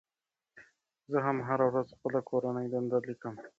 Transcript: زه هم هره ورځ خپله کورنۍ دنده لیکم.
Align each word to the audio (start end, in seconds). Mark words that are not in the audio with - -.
زه 1.11 1.17
هم 1.25 1.37
هره 1.47 1.65
ورځ 1.71 1.87
خپله 1.95 2.19
کورنۍ 2.29 2.67
دنده 2.73 2.97
لیکم. 3.07 3.35